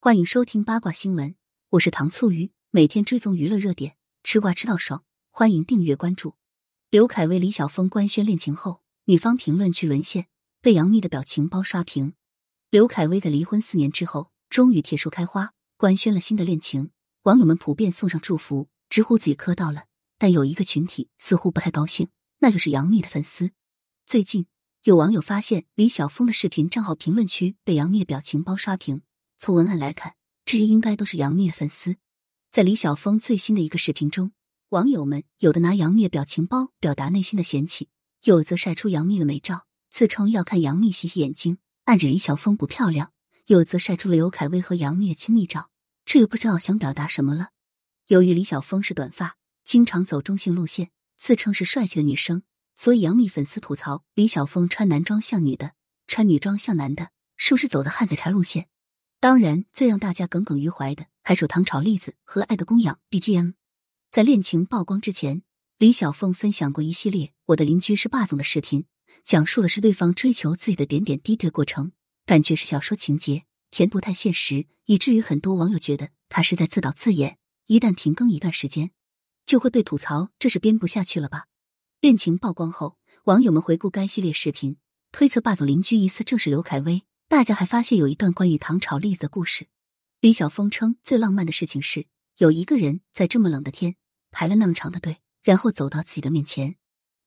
[0.00, 1.34] 欢迎收听八卦新闻，
[1.70, 6.36] 我是糖醋鱼，每天追踪娱乐热点，吃瓜吃到爽，欢迎订阅关注。
[6.88, 10.28] 刘恺威、李晓峰官宣恋情后，女方评论区沦陷，
[10.62, 12.14] 被杨幂的表情包刷屏。
[12.70, 16.92] 刘恺威在离婚四年之后，终于铁树开花，官宣了新的恋情，
[17.22, 19.86] 网友们普遍送上祝福，直呼自己磕到了。
[20.16, 22.08] 但有一个群体似乎不太高兴，
[22.38, 23.50] 那就是杨幂的粉丝。
[24.06, 24.46] 最近
[24.84, 29.02] 有网友发现李晓峰的视频账号评论区被杨幂的表情包刷屏。
[29.40, 31.96] 从文案来看，这些应该都是杨幂的粉丝。
[32.50, 34.32] 在李晓峰最新的一个视频中，
[34.70, 37.88] 网友们有的拿杨幂的表情包表达内心的嫌弃，
[38.24, 43.10] 有则晒出杨幂的美照，自称要看杨幂洗洗眼睛，暗指李晓峰不漂亮；
[43.46, 45.70] 有则晒出了刘恺威和杨幂的亲密照，
[46.04, 47.50] 这又不知道想表达什么了。
[48.08, 52.42] 由于李晓峰是短发，经常走中性路线，自称是帅气的女生，
[52.74, 55.74] 所以杨幂粉丝吐槽李晓峰穿男装像女的，
[56.08, 58.66] 穿女装像男的，是不是走的汉子茶路线？
[59.20, 63.54] 当然，最让大家耿耿于怀的还属唐朝栗子和《爱的供养》BGM。
[64.12, 65.42] 在恋情曝光之前，
[65.76, 68.86] 李小凤分享过一系列“我的邻居是霸总”的视频，
[69.24, 71.90] 讲述的是对方追求自己的点点滴滴的过程，
[72.26, 77.38] 感觉是小说情节，甜不太现实，以至于很多网友觉得他是在自导自演。
[77.66, 78.92] 一旦停更一段时间，
[79.44, 81.46] 就会被吐槽这是编不下去了吧？
[82.00, 84.76] 恋情曝光后，网友们回顾该系列视频，
[85.10, 87.02] 推测霸总邻居疑似正是刘恺威。
[87.28, 89.68] 大家还发现有一段关于唐朝栗子的故事。
[90.22, 92.06] 李晓峰称，最浪漫的事情是
[92.38, 93.96] 有一个人在这么冷的天
[94.30, 96.76] 排了那么长的队，然后走到自己的面前，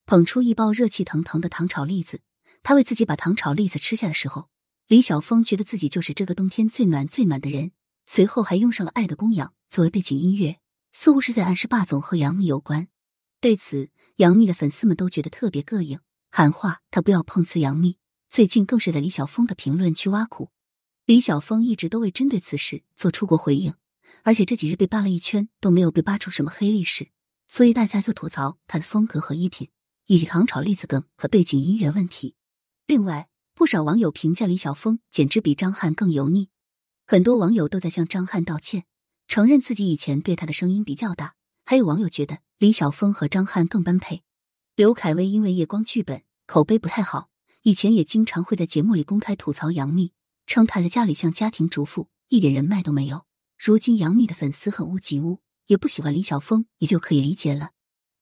[0.08, 2.22] 捧出一包热气腾腾的糖炒栗子。
[2.64, 4.50] 他为自己把糖炒栗子吃下的时候，
[4.88, 7.72] 李晓峰觉得自己就是这个冬天最暖最暖的人。
[8.08, 10.58] 随后还用上了《爱的供养》作为背景音乐，
[10.92, 12.88] 似乎是在暗示霸总和杨幂有关。
[13.40, 16.00] 对此，杨幂的粉丝们都觉得特别膈应，
[16.32, 18.00] 喊话他不要碰瓷杨幂。
[18.32, 20.52] 最近更是在李晓峰的评论区挖苦，
[21.06, 23.74] 李晓峰一直都未针对此事做出过回应，
[24.24, 27.10] 而且这几日被扒了一圈都没有被扒出什么黑历史，
[27.46, 29.70] 所以大家就吐槽他的风格和衣品，
[30.06, 32.36] 以及糖炒栗子梗和背景音乐问题。
[32.88, 36.48] 另外，不少网友评价李晓峰简直比张翰更油腻，
[37.06, 38.86] 很多网友都在向张翰道歉，
[39.28, 41.36] 承认自己以前对他的声音比较大。
[41.66, 44.24] 还有网友觉得李晓峰和张翰更般配。
[44.78, 47.31] 刘恺威因为夜光剧本口碑不太好。
[47.64, 50.14] 以前也经常会在节目里公开吐槽杨幂，
[50.48, 53.26] 称她在家里像家庭主妇，一点人脉都没有。
[53.58, 57.72] 如今杨幂的粉丝很屋及乌，也不喜欢李晓峰，也就可以理解了。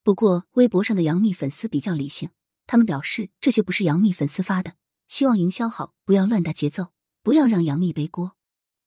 [0.03, 2.31] 不过微博上的杨幂粉丝比较理性，
[2.67, 4.73] 他们表示这些不是杨幂粉丝发的，
[5.07, 6.87] 希望营销好，不要乱打节奏，
[7.23, 8.35] 不要让杨幂背锅。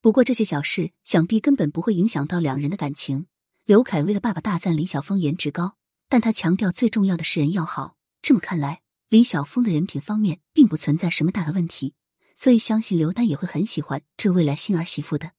[0.02, 3.26] 不过这些小事想必根本不会影响到两人的感情。
[3.64, 5.76] 刘恺威的爸爸大赞李晓峰颜值高，
[6.10, 7.96] 但他强调最重要的是人要好。
[8.20, 8.81] 这么看来。
[9.12, 11.92] 李晓峰的人品方面并不存在什么大的问题，
[12.34, 15.32] 所以相信刘丹也会很喜欢这未来新儿媳妇的。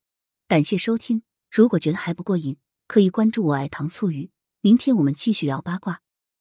[0.47, 2.57] 感谢收听，如果觉得还不过瘾，
[2.87, 4.29] 可以关注我爱糖醋鱼。
[4.61, 6.02] 明天我们继续聊八卦。